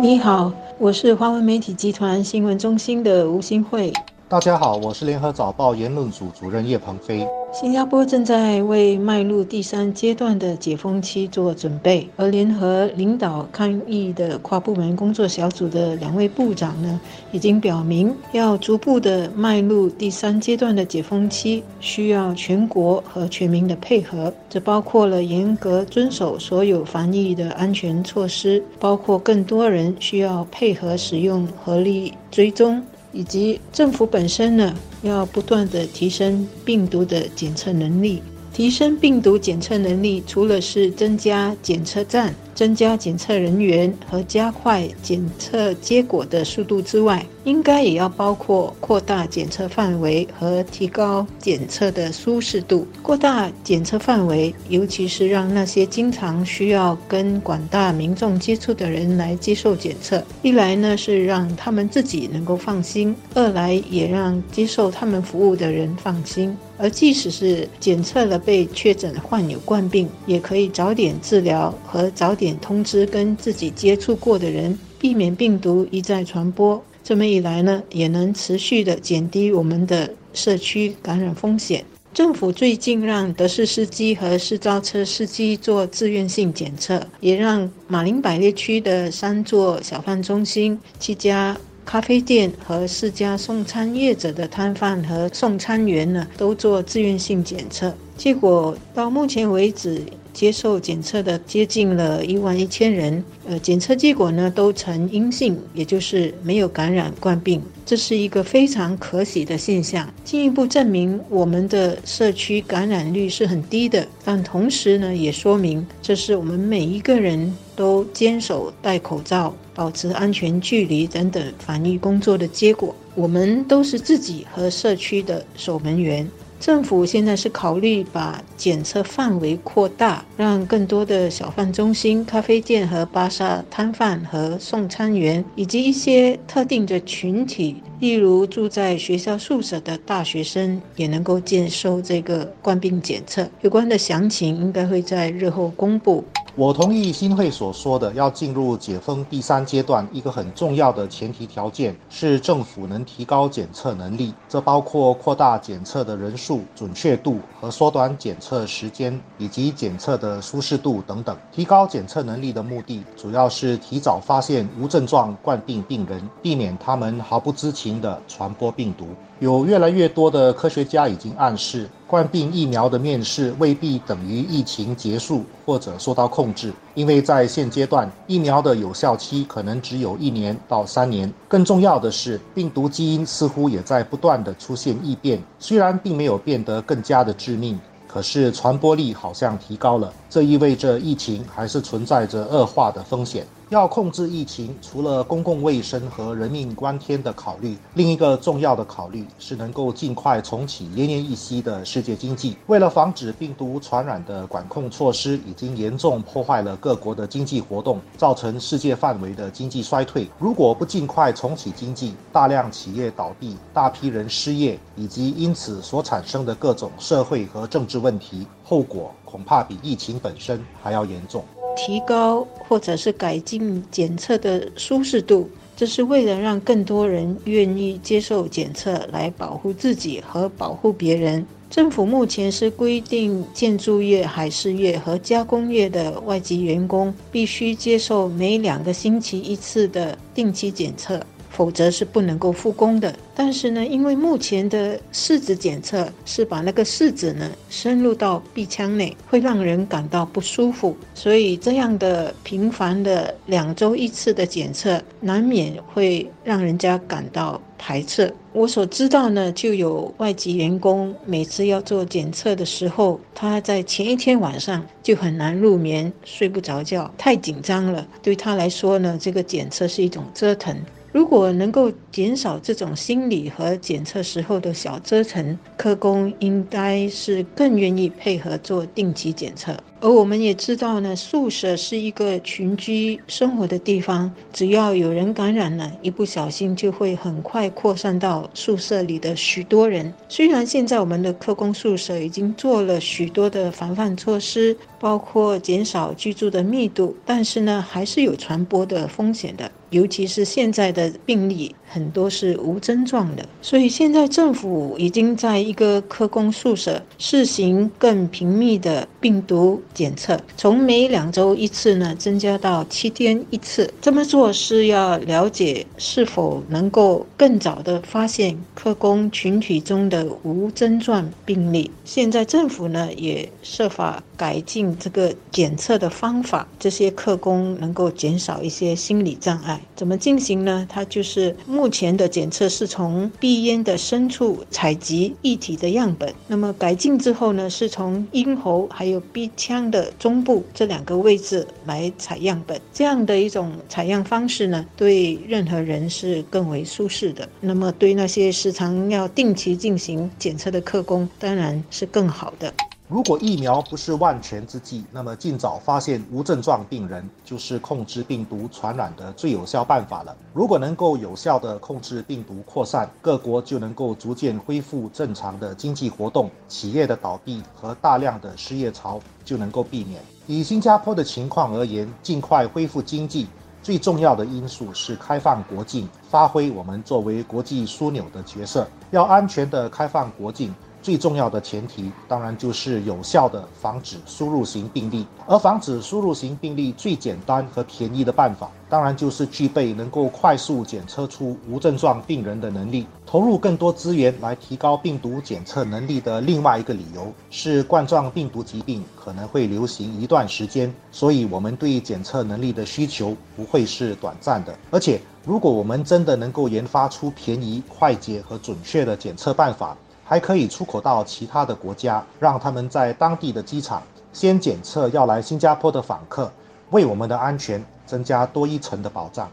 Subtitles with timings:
[0.00, 3.92] 你好，我是华文媒体集团新闻中心的吴新慧。
[4.30, 7.26] 大家好，我是联合早报言论组主任叶鹏飞。
[7.50, 17.00] 新加坡正在为迈入第三阶段的解封期做准备，而联合领导抗疫的跨部门工作小组的两位部长呢，
[17.32, 24.30] 已经表明要逐步的迈入第三阶段的解封期，需要全国和全民的配合。
[24.50, 32.82] 这包括了严格遵守所有防疫的安全措施，包括更多人需要配合使用合力追踪。
[33.12, 38.22] 以及政府本身呢，要不断的提升病毒的检测能力。
[38.52, 42.34] 提升病毒检测能力，除了是增加检测站。
[42.58, 52.84] 增加检测人员和加快检测结果的速度之外，应该也要包括扩大检测范围和提高检测的舒适度。
[53.00, 60.20] 扩大检测范围，尤其是让那些经常需要跟广大民众接触的人来接受检测。
[60.42, 66.56] 一来呢是让他们自己能够放心，二来也让接受他们服务的人放心。
[66.80, 72.47] 而即使是检测了被确诊患有冠病，也可以早点治疗和早点。
[72.58, 76.82] 通知跟自己接触过的人，避免病毒一再传播。
[77.02, 81.84] 这么一来呢，也能持续的减低我们的社区感染风险。
[82.12, 97.94] 政府最近让德士司机和私招车司机做自愿性检测，也让马林百列区的三座小贩中心、七家咖啡店和四家送餐业者的摊贩和送餐员呢，都做自愿性检测。
[98.16, 100.02] 结果到目前为止。
[100.38, 114.06] 接受检测的接近了一万一千人，呃，检测结果呢都呈阴性，也就是没有感染冠病，这是一个非常可喜的现象，进一步证明我们的社区感染率是很低的。
[114.24, 122.94] 但同时呢，也说明这是我们每一个人都坚守戴口罩、保持安全距离等等防疫工作的结果。
[123.16, 126.30] 我们都是自己和社区的守门员。
[126.60, 143.48] 政府现在是考虑把检测范围扩大，让更多的小贩中心、咖啡店和巴萨摊贩和送餐员，以及一些特定的群体，例如住在学校宿舍的大学生，也能够接受这个冠病检测。
[143.62, 146.24] 有关的详情应该会在日后公布。
[146.54, 154.34] 我同意新会所说的，要进入解封第三阶段，一个很重要的前提条件是政府能提高检测能力。
[154.48, 161.36] 这包括扩大检测的人数、准确度和缩短检测时间，以及检测的舒适度等等。
[161.52, 169.06] 提高检测能力的目的，主要是提早发现无症状冠病病人，避免他们毫不知情的传播病毒。
[169.38, 181.32] 有越来越多的科学家已经暗示，冠病疫苗的面世未必等于疫情结束或者受到控制，因为在现阶段，疫苗的有效期可能只有一年到三年。
[181.46, 187.78] 更重要的是，病毒基因似乎也在不断的出现异变，虽然并没有变得更加的致命。
[188.08, 193.46] 可是传播力好像提高了，这意味着疫情还是存在着恶化的风险。
[193.70, 202.56] 要控制疫情，除了公共卫生和人命关天的考虑，另一个重要的考虑是能够尽快重启奄奄一息的世界经济。
[202.68, 210.26] 为了防止病毒传染的管控措施已经严重破坏了各国的经济活动，造成世界范围的经济衰退。
[210.38, 221.44] 如果不尽快重启经济，大量企业倒闭，大批人失业，以及因此所产生的各种社会和政治问题，后果恐怕比疫情本身还要严重。
[221.78, 231.46] 提高或者是改进检测的舒适度，这是为了让更多人愿意接受检测，来保护自己和保护别人。
[231.70, 241.20] 政府目前是规定，建筑业、海事业和加工业的外籍员工必须接受每两个星期一次的定期检测。
[241.58, 243.12] 否则是不能够复工的。
[243.34, 258.32] 但是呢，因为目前的试纸检测是把那个试纸呢深入到鼻腔内，会让人感到不舒服，所以这样的频繁的两周一次的检测，难免会让人家感到排斥。
[258.52, 268.06] 我所知道呢，就有外籍员工每次要做检测的时候，他在前一天晚上就很难入眠，睡不着觉，太紧张了。
[268.22, 270.76] 对他来说呢，这个检测是一种折腾。
[271.18, 279.76] 如果能够减少这种心理和检测时候的小折腾，科工应该是更愿意配合做定期检测。
[280.00, 290.14] 而我们也知道呢，宿舍是一个群居生活的地方，只要有人感染了，一不小心就会很快扩散到宿舍里的许多人。
[290.28, 299.70] 虽然现在我们的科工宿舍已经做了许多的防范措施，包括减少居住的密度，但是呢，还是有传播的风险的。
[299.90, 313.90] 尤其是现在的病例很多是无症状的，所以现在政府已经在一个科工宿舍试行更频密的病毒检测，从每两周一次呢增加到七天一次。
[314.02, 321.90] 这么做是要了解是否能够更早的发现科工群体中的无症状病例。
[322.04, 329.78] 现在政府呢也设法改进这个检测的方法，这些客工能够减少一些心理障碍。
[329.96, 330.86] 怎么进行呢？
[330.88, 342.80] 它就是目前的检测是从鼻咽的深处采集液体的样本，那么改进之后呢，是从咽喉还有鼻腔的中部这两个位置来采样本。
[342.92, 347.48] 这样的一种采样方式呢，对任何人是更为舒适的。
[347.60, 352.72] 那么对那些时常要定期进行检测的客工，当然是更好的。
[353.08, 360.36] 如果疫苗不是万全之计，那么尽早发现无症状病人就是控制病毒传染的最有效办法了。
[360.52, 370.20] 如果能够有效地控制病毒扩散，各国就能够逐渐恢复正常的经济活动，企业的倒闭和大量的失业潮就能够避免。
[370.46, 373.46] 以新加坡的情况而言，尽快恢复经济
[373.82, 380.74] 最重要的因素是开放国境，发挥我们作为国际枢纽的角色，要安全地开放国境。
[381.02, 385.26] 最重要的前提，当然就是有效的防止输入型病例。
[385.46, 393.06] 而防止输入型病例最简单和便宜的办法，当然就是具备能够快速检测出无症状病人的能力。
[393.24, 404.74] 投入更多资源来提高病毒检测能力的另外一个理由是，冠状病毒疾病可能会流行一段时间，所以我们对检测能力的需求不会是短暂的。
[404.90, 409.96] 而且，如果我们真的能够研发出便宜、快捷和准确的检测办法，
[410.28, 416.52] 还可以出口到其他的国家，让他们在当地的机场先检测要来新加坡的访客，
[416.90, 419.50] 为我们的安全增加多一层的保障。